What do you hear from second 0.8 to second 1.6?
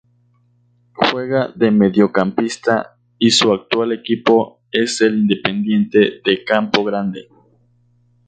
Juega